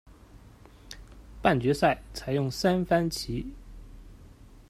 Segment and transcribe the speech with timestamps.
[1.43, 3.45] 半决赛采用三番棋。